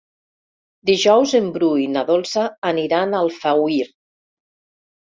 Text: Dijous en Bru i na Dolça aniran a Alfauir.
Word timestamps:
Dijous 0.89 1.35
en 1.41 1.51
Bru 1.59 1.69
i 1.83 1.85
na 1.99 2.05
Dolça 2.09 2.47
aniran 2.73 3.15
a 3.19 3.23
Alfauir. 3.29 3.89